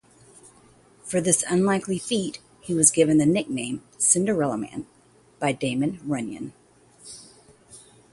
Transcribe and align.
For 1.03 1.21
this 1.21 1.43
unlikely 1.47 1.99
feat 1.99 2.39
he 2.59 2.73
was 2.73 2.89
given 2.89 3.19
the 3.19 3.25
nickname 3.27 3.83
"Cinderella 3.99 4.57
Man" 4.57 4.87
by 5.37 5.51
Damon 5.51 5.99
Runyon. 6.03 6.53